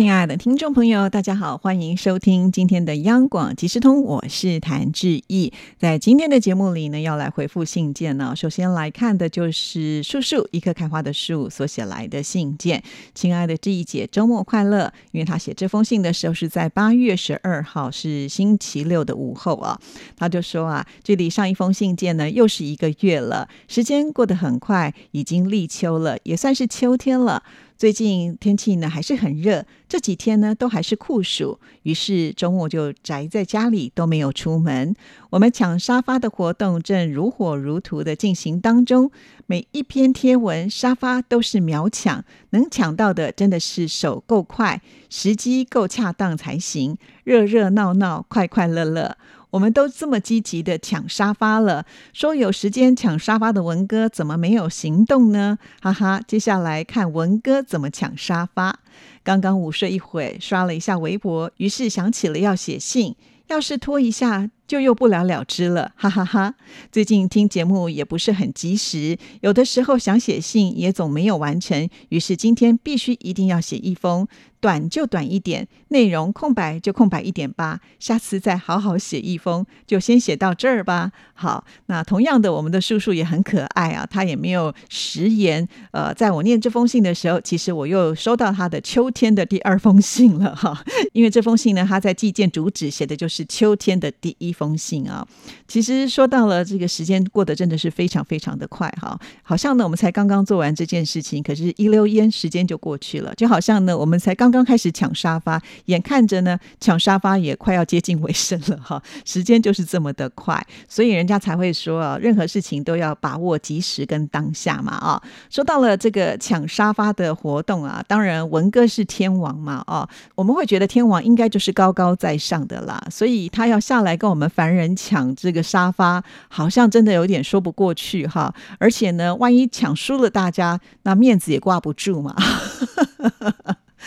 [0.00, 5.52] 亲爱的听众朋友，大家好，欢迎收听今天的央广即时通，我是谭志毅。
[5.78, 8.34] 在今天的节目里呢，要来回复信件呢。
[8.34, 12.82] 首先来看的就是树树一棵开花的树所写来的信件。
[13.14, 14.90] 亲爱的志毅姐，周末快乐！
[15.12, 19.78] 因为他写这封信的时候是在八月十二号，是星期六的午后啊。
[20.16, 27.42] 他就说啊，距离上一封信件呢，又是一个月了，时间过得很快，已经立秋了，也算是秋天了。
[27.80, 34.94] 最近天气呢还是很热，这几天呢都还是酷暑，于是周末就宅在家里都没有出门。
[35.30, 39.10] 我们抢沙发的活动正如火如荼的进行当中，
[39.46, 49.16] 每一篇贴文沙发都是秒抢，能抢到的真的是手够快，时机够恰当才行，热热闹闹，快快乐乐。
[49.50, 55.58] 我们都这么积极的抢沙发了，说有时间抢沙发的文哥怎么没有行动呢？
[55.80, 58.78] 哈哈，接下来看文哥怎么抢沙发。
[59.22, 63.16] 刚刚午睡一会，刷了一下微博，于是想起了要写信，
[63.48, 64.48] 要是拖一下。
[64.70, 66.54] 就又不了了之了，哈哈哈！
[66.92, 74.28] 最近听节目也不是很及时，有的时候想写信也总没有完成，于是今天必须一定要写一封，
[74.60, 77.80] 短就短一点，内容空白就空白一点吧。
[77.98, 81.10] 下次再好好写一封，就先写到这儿吧。
[81.34, 85.66] 好，那同样的，我们的叔叔也很可爱啊，他也没有食言。
[85.90, 94.54] 呃，在我念这封信的时候，其实我又收到他的秋天的第二封信了哈，因为这封信呢，他在寄件主旨写的就是秋天的第一。
[94.60, 95.26] 封信啊，
[95.66, 115.22] 其实说到了这个时间过得真的是非常非常的快哈，好像呢我们才刚刚做完这件事情，可是一溜烟时间就过去了，就好像呢我们才刚刚开始抢沙发，眼看着呢抢沙发也快要接近尾声了哈，时间就是这么的快，所以人家才会说啊，任何事情都要把握及时跟当下嘛啊。
[115.48, 124.49] 说到了这个抢沙发的活动啊，当然文哥是天王嘛啊，我们会觉得天王应该就是高高在上的啦，所以他要下来跟我们。
[124.50, 128.52] 凡人抢这个沙发，好像真的有点说不过去哈。
[128.78, 132.36] 而且呢，万一抢输了，大家那面子也挂不住嘛。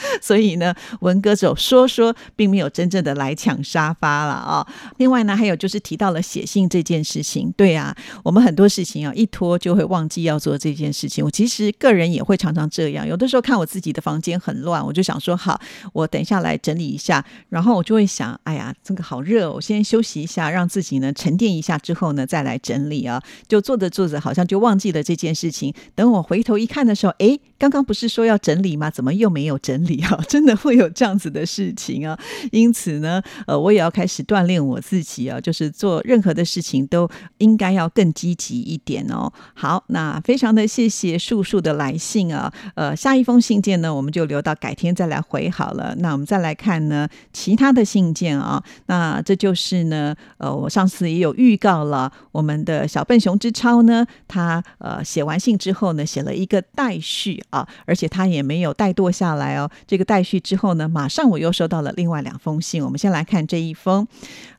[0.22, 4.68] 所以呢，文歌手说说，并没有真正的来抢沙发了啊。
[4.98, 7.52] 另外呢，还有就是提到了写信这件事情。
[7.56, 11.24] 对啊，我们很多事情啊，一拖就会忘记要做这件事情。
[11.24, 15.60] 我其实个人也会常常这样，有的时候看我自己的房间很乱，我就想说好，
[15.94, 17.24] 我等一下来整理一下。
[17.50, 23.22] 然后我就会想，哎呀，这个好热，我先休息一下，让自己呢沉淀一下之后呢再来整理啊。
[23.48, 25.74] 就做着做着，好像就忘记了这件事情。
[25.94, 28.90] 等我回头一看的时候，哎，刚刚不是说要整理吗？
[28.90, 29.93] 怎么又没有整理
[30.28, 32.18] 真的会有这样子的事情啊，
[32.52, 37.10] 因此呢，呃，我也要开始锻炼我自己啊，就是做任何的事情都
[37.40, 39.32] 应该要更积极一点哦。
[39.54, 45.96] 好，那非常的谢谢树树的来信啊，呃，下一封信件呢，我们就留到改天再来回好了。
[46.00, 60.04] 那我们再来看呢其他的信件啊，那这就是呢，呃，我上次也有预告了，我们的小笨熊之超呢，他呃写完信之后呢，写了一个待续啊，而且他也没有怠惰下来哦，这个。
[60.04, 62.84] 待续之后呢，马上我又收到了另外两封信。
[62.84, 64.06] 我们先来看这一封，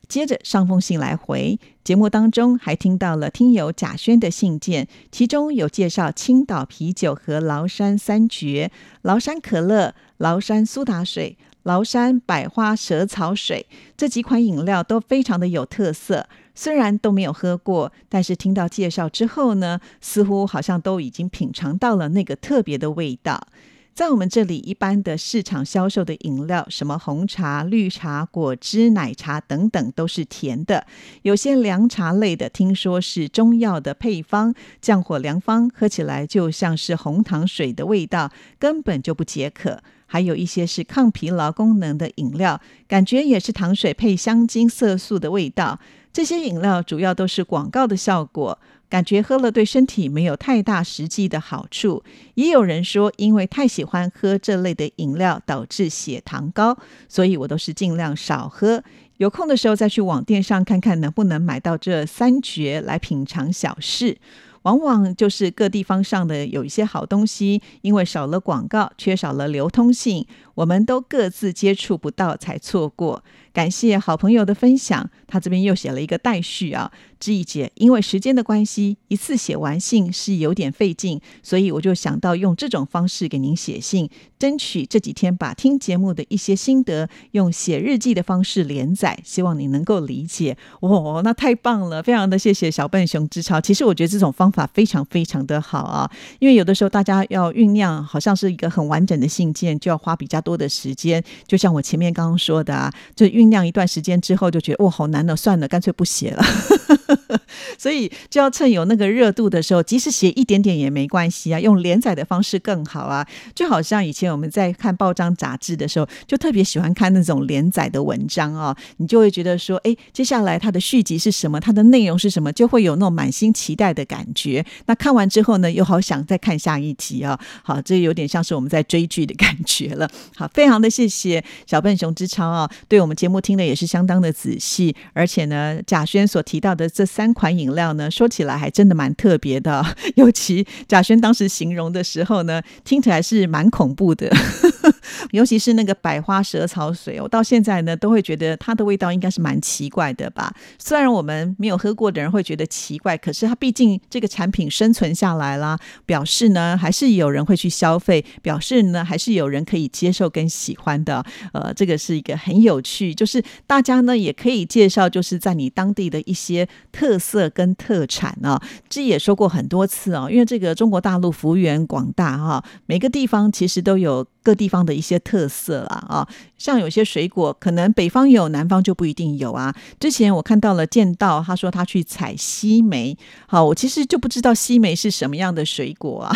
[0.07, 1.59] 接着上封信来回。
[1.83, 8.71] 节目当中还听到了听友贾轩的信件，其中有介绍青岛啤酒和崂山三绝、
[9.03, 16.27] 崂山可乐、崂山苏打水、崂山百花蛇草水这几款饮料都非常的有特色。
[16.55, 23.47] 虽然都没有喝过，但是听到介绍之后呢，似乎好像都已经品尝到了那个特别的味道。
[23.95, 30.85] 在我们这里，一般的市场销售的饮料，什么红茶、绿茶、果汁、奶茶等等，都是甜的。
[31.21, 38.29] 有些凉茶类的，听说是中药的配方，降火良方，喝起来就像是红糖水的味道，
[38.59, 39.81] 根本就不解渴。
[40.07, 42.59] 还有一些是抗疲劳功能的饮料，
[42.89, 45.79] 感觉也是糖水配香精、色素的味道。
[46.11, 48.59] 这些饮料主要都是广告的效果。
[48.95, 52.01] 感觉喝了对身体没有太大实际的好处，
[52.35, 56.77] 也有人说因为太喜欢喝这类的饮料导致血糖高，
[57.09, 58.81] 所以我都是尽量少喝。
[59.17, 64.17] 有空的时候再去网店上看看能不能买到这三绝来品尝小事。
[64.61, 70.25] 往往就是各地方上的有一些好东西，因为少了广告，缺少了流通性，
[70.55, 73.21] 我们都各自接触不到才错过。
[73.55, 75.09] 感谢好朋友的分享。
[75.27, 90.55] 他这边又写了一个待续啊，知意姐，因为时间的关系，一次写完信是有点费劲，所以我就想到用这种方式给您写信，争取这几天把听节目的一些心得用写日记的方式连载，希望你能够理解。
[90.81, 93.59] 哦，那太棒了，非常的谢谢小笨熊之超。
[93.61, 101.23] 其实我觉得这种方法非常非常的好啊，因为有的时候大家要酝酿，好像是一个很完整的信件，就要花比较多的时间。
[101.47, 106.43] 就像我前面刚刚说的啊，就酝酝酿一段时间之后，就觉得哇，好难了，算了，干脆不写了。
[107.77, 113.25] 所以就要趁有那个热度的时候，即使写一点点也没关系啊，用连载的方式更好啊。
[113.53, 124.65] 就好像以前我们在看报章杂志的时候，就特别喜欢看那种连载的文章啊，你就会觉得说，哎，接下来它的续集是什么，它的内容是什么，就会有那种满心期待的感觉。
[124.85, 127.39] 那看完之后呢，又好想再看下一集啊。
[127.63, 130.09] 好，这有点像是我们在追剧的感觉了。
[130.35, 139.85] 好，非常的谢谢小笨熊之超啊，对我们节目我听的也是相当的仔细，而且呢，贾轩所提到的这三款饮料呢，说起来还真的蛮特别的，
[140.15, 144.31] 尤其贾轩当时形容的时候呢，听起来是蛮恐怖的，
[145.31, 150.53] 尤其是那个百花蛇草水，我到现在呢都会觉得它的味道应该是蛮奇怪的吧。
[150.79, 161.25] 虽然我们没有喝过的人会觉得奇怪，可是它毕竟这个产品生存下来啦，表示呢还是有人会去消费，表示呢还是有人可以接受跟喜欢的。
[161.53, 168.61] 呃，这个是一个很有趣，就就是大家呢也可以介绍，就是在你当地的一些特色跟特产啊。
[168.87, 174.27] 这也说过很多次啊，因为这个中国大陆幅员广大哈，每个地方其实都有。
[174.45, 179.73] 各地方的一些特色啦，啊，像有些水果可能北方有，南方就不一定有啊。
[179.99, 186.31] 之前我看到了见到他说他去采西梅，好，我其实就不知道西梅是什么样的水果啊。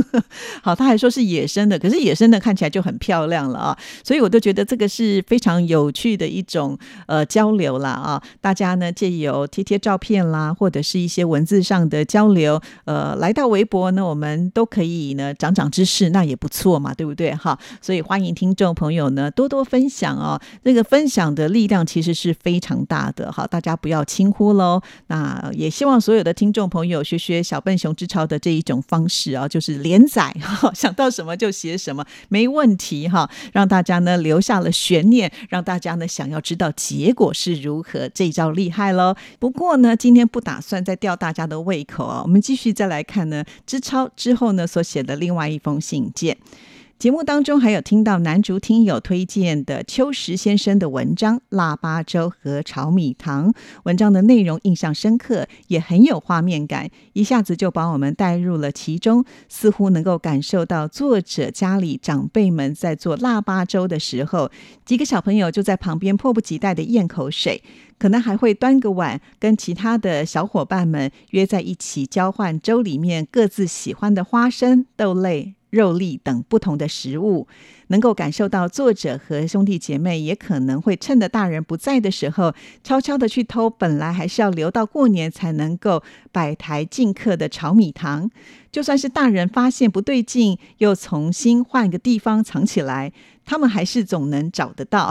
[0.62, 8.22] 好，他还说是野生的，可是野生的看起来就很漂亮了啊，所以我都觉得这个是非常有趣的一种呃交流啦啊。
[8.42, 17.34] 大家呢借由贴贴照片啦，或者是一些文字上的交流，呃，来到微博呢，我们都可以呢长长知识，那也不错嘛，对不对？
[17.38, 20.40] 好，所以欢迎听众朋友呢多多分享哦。
[20.64, 24.82] 这个分享的力量其实是非常大的，好，大家不要轻忽喽。
[25.06, 30.34] 那也希望所有的听众朋友学学小笨熊之超的这一种方式啊，就是连载，
[30.74, 33.30] 想到什么就写什么，没问题哈。
[33.52, 39.14] 让大家呢留下了悬念，让大家呢想要知道结果是如何，这招厉害喽。
[39.38, 46.36] 不过呢，今天不打算再吊大家的胃口啊，我们继续再来看呢之超之后呢所写的另外一封信件。
[46.98, 53.52] 节目当中还有听到男主听友推荐的秋实先生的文章《腊八粥和炒米糖》，
[53.84, 64.50] 文章的内容印象深刻，也很有画面感，一下子就把我们带入了其中，似乎能够感受到作者家里长辈们在做腊八粥的时候，
[64.84, 67.62] 几个小朋友就在旁边迫不及待的咽口水，
[67.96, 75.54] 可能还会端个碗，跟其他的小伙伴们约在一起交换粥里面各自喜欢的花生、豆类。
[75.70, 77.46] 肉粒等不同的食物，
[77.88, 88.30] 能够感受到作者和兄弟姐妹也可能会趁着大人不在的时候，悄悄的去偷本来还是要留到过年才能够摆台进客的炒米糖。
[88.70, 93.12] 就算是大人发现不对劲，又重新换个地方藏起来，
[93.48, 95.10] 他们还是总能找得到。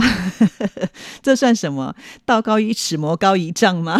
[1.23, 1.95] 这算什么？
[2.23, 3.99] 道高一尺，魔高一丈吗？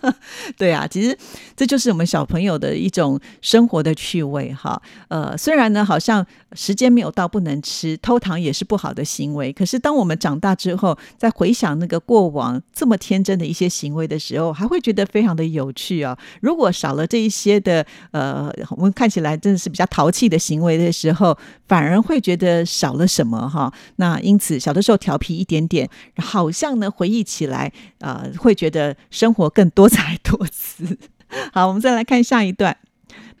[0.58, 1.16] 对啊，其实
[1.56, 4.80] 这就是我们小朋友的一种生活的趣味哈。
[5.08, 9.50] 呃，虽然呢，好像时间没有到不能吃，偷糖也是不好的行为。
[9.52, 16.16] 可是当我们长大之后，在回想那个过往这么天真的一些行为的时候，还会觉得非常的有趣啊。
[16.42, 23.72] 如果少了这一些的呃，我们看起来真的是比较淘气的行为的时候，反而会觉得少了什么哈。
[23.96, 30.98] 那因此，小的时候调皮一点点，好像呢回忆起来啊，会觉得生活更多彩多姿。
[31.52, 32.76] 好，我们再来看下一段。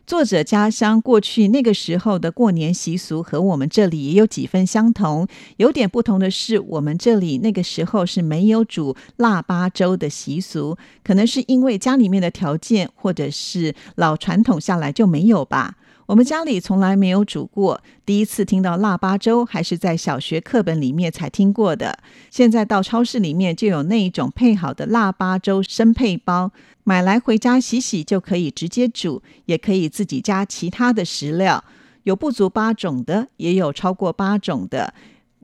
[0.06, 5.28] 作者家乡过去那个时候的过年习俗和我们这里也有几分相同，
[5.58, 15.74] 有点不同的是，我们这里那个时候是没有煮腊八粥的习俗，可能是因为家里面的条件，或者是老传统下来就没有吧。
[16.08, 21.98] 我们家里从来没有煮过，第一次听到腊八粥还是在小学课本里面才听过的。
[22.30, 26.50] 现在到超市里面就有那一种配好的腊八粥生配包，
[26.82, 31.62] 买来回家洗洗就可以直接煮，也可以自己加其他的食料，
[32.04, 34.94] 有不足八种的，也有超过八种的。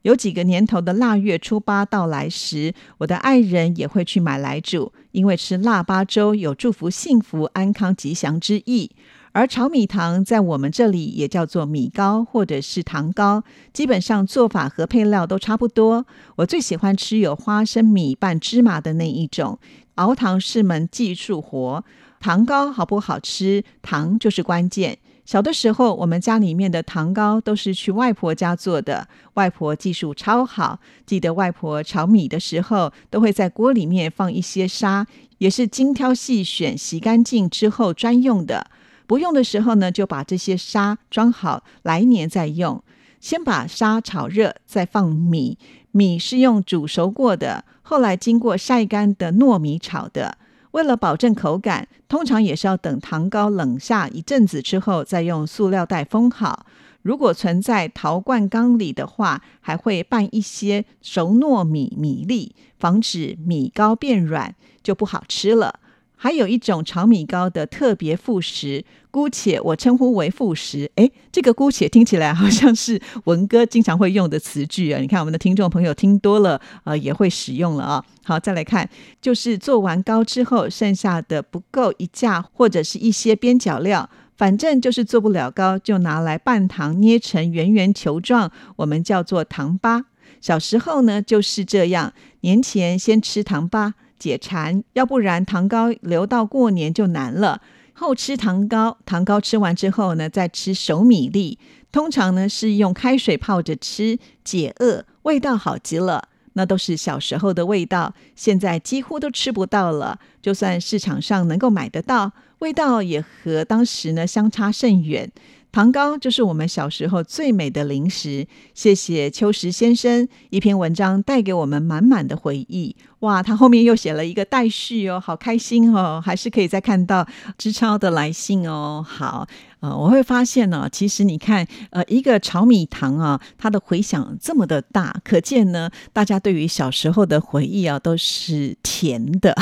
[0.00, 8.90] 有几个年头的腊月初八到来时，我的爱人也会去买来煮，因为吃腊八粥有祝福幸福、安康、吉祥之意。
[9.34, 16.06] 而炒米糖在我们这里也叫做米糕或者是糖糕，基本上做法和配料都差不多。
[16.36, 19.58] 我最喜欢吃有花生米拌芝麻的那一种。
[19.96, 21.82] 熬糖是门技术活，
[22.20, 24.98] 糖糕好不好吃，糖就是关键。
[25.24, 30.78] 小的时候，我们家里面的糖糕都是去外婆家做的，外婆技术超好。
[31.04, 35.04] 记得外婆炒米的时候，都会在锅里面放一些沙，
[35.38, 38.68] 也是精挑细选、洗干净之后专用的。
[39.06, 42.82] 不用的时候呢，就把这些沙装好，来年再用。
[43.20, 45.58] 先把沙炒热，再放米，
[45.92, 50.36] 米是用煮熟过的，后来经过晒干的糯米炒的。
[50.72, 56.66] 为了保证口感，通常也是要等糖糕冷下一阵子之后，再用塑料袋封好。
[57.02, 65.80] 如果存在陶罐缸里的话，还会拌一些熟糯米米粒，防止米糕变软，就不好吃了。
[66.24, 70.90] 还有一种炒米糕的特别副食，姑且我称呼为副食。
[70.94, 74.98] 哎，这个姑且听起来好像是文哥经常会用的词句啊。
[75.02, 78.04] 你看我们的听众朋友听多了，呃，也会使用了啊。
[78.22, 78.88] 好，再来看，
[79.20, 90.02] 就是做完糕之后，剩下的不够一架或者是一些边角料，反正就是做不了糕，就拿来拌糖，捏成圆圆球状，我们叫做糖粑。
[90.40, 93.92] 小时候呢就是这样，年前先吃糖粑。
[94.24, 97.60] 解馋，要不然糖糕留到过年就难了。
[97.92, 101.58] 后吃糖糕，糖糕吃完之后呢，再吃熟米粒。
[101.92, 106.28] 通常呢是用开水泡着吃，解饿，味道好极了。
[106.54, 110.18] 那都是小时候的味道，现在几乎都吃不到了。
[110.40, 115.30] 就算市场上能够买得到，味道也和当时呢相差甚远。
[115.74, 118.46] 糖糕就是我们小时候最美的零食。
[118.74, 122.94] 谢谢秋实先生一篇文章带给我们满满的回忆。
[123.18, 127.26] 哇，他后面又写了一个待续哦，好开心哦，还是可以再看到
[127.58, 129.04] 知超的来信哦。
[129.04, 129.48] 好。
[129.84, 139.54] 呃，我会发现呢，其实你看，呃，一个炒米糖啊，它的回响这么的大，可见呢，大家对于小时候的回忆啊，都是甜的。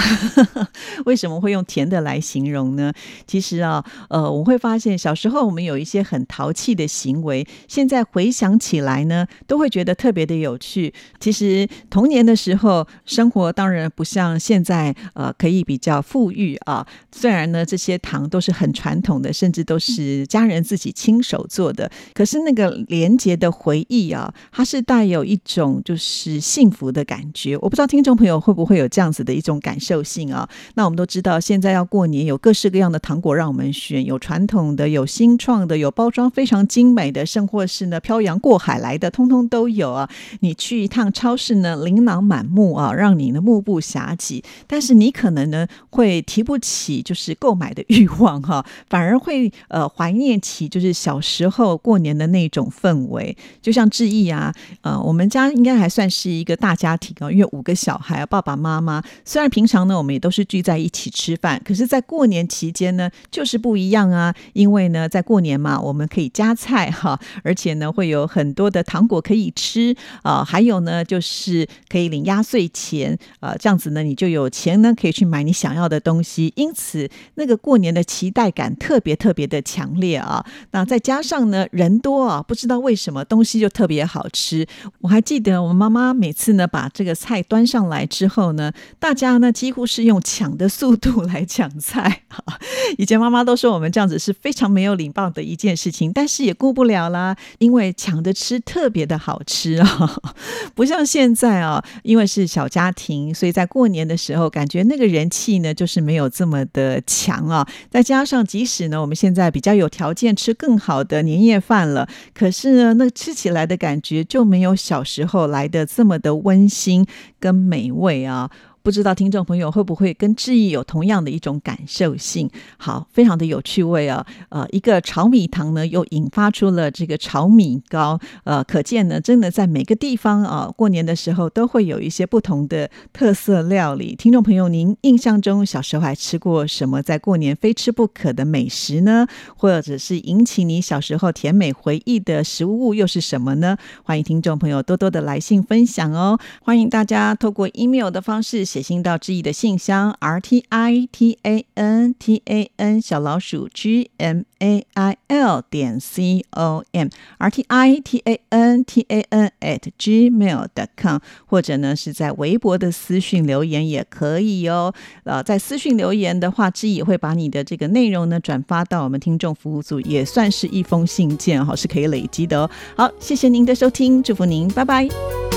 [1.07, 2.93] 为什么会用甜的来形容呢？
[3.27, 10.95] 其实啊，呃，我会发现小时候我们有一些很淘气的行为，现在回想起来呢，都会觉得特别的有趣。
[11.19, 16.87] 其实童年的时候，生活当然不像现在，呃，可以比较富裕啊。
[17.11, 20.12] 虽然呢，这些糖都是很传统的，甚至都是。
[20.27, 27.57] 家人自己亲手做的，可是那个连结的回忆啊，它是带有一种就是幸福的感觉。
[27.59, 30.49] 我不知道听众朋友会不会有这样子的一种感受性啊？
[30.75, 40.09] 那我们都知道，现在要过年，有各式各样的糖果让我们选，有传统的，有新创的，有包装非常精美的，甚或是呢漂洋过海来的，通通都有啊。
[40.41, 44.43] 你去一趟超市呢，琳琅满目啊，让你呢目不暇接。
[44.67, 49.89] 但是你可能呢会提不起就是购买的欲望哈，反而会呃。
[50.03, 59.01] 怀念起就是小时候过年的那种氛围，就像志毅啊，呃，我们家应该还算是一个大家庭啊，因为五个小孩，爸爸妈妈。
[59.25, 64.35] 虽然平常呢，我们也都是聚在一起吃饭，可是，在过年期间呢，就是不一样啊。
[64.55, 69.95] 因为呢，在过年嘛，我们可以加菜哈，而且呢，会有很多的糖果可以吃
[70.25, 76.53] 啊，还有呢，就是可以领压岁钱啊，这样子呢，你就有钱呢，可以去买你想要的东西。
[76.57, 79.92] 因此，那个过年的期待感特别特别的强。
[80.01, 84.67] 烈啊，那再加上呢，人多啊，不知道为什么东西就特别好吃。
[85.01, 92.23] 我还记得我们妈妈每次呢把这个菜端上来之后呢，大家呢几乎是用抢的速度来抢菜。
[92.99, 100.23] 以前妈妈都说我们这样子是非常没有礼貌的一件事情，但是也顾不了啦，因为抢着吃特别的好吃啊，
[100.75, 107.67] 不像现在啊，因为是小家庭，所以在过年的时候感觉那个人气呢就是没有这么的强啊。
[107.91, 117.07] 再加上即使呢我们现在比较有条件吃更好的年夜饭了，可是呢，那吃起来的感觉就没有小时候来的这么的温馨
[117.39, 118.51] 跟美味啊。
[118.83, 122.51] 不知道听众朋友会不会跟志毅有同样的一种感受性？
[122.77, 124.27] 好，非常的有趣味啊！
[124.49, 128.19] 呃，一个炒米糖呢，又引发出了这个炒米糕。
[128.43, 134.17] 呃，可见呢，真的在每个地方啊，过年的时候都会有一些不同的特色料理。
[134.17, 139.29] 听众朋友，您印象中小时候还吃过什么在过年非吃不可的美食呢？
[139.57, 143.77] 或者是引起你小时候甜美回忆的食物又是什么呢？
[144.03, 146.37] 欢迎听众朋友多多的来信分享哦！
[146.63, 148.65] 欢迎大家透过 email 的方式。
[148.73, 155.63] 写信到志毅的信箱 r t i t a n t a n 小老鼠 g m a i l
[155.69, 160.69] 点 c o m r t i t a n t a n at gmail
[160.75, 164.95] dot com，或者呢是在微博的私讯留言也可以哦。
[165.25, 172.71] 呃，在私讯留言的话，志毅会把你的这个内容呢转发到我们听众服务组，也算是一封信件哈，是可以累积的哦。
[172.97, 175.52] 好，谢谢您的收听，祝福您，拜拜。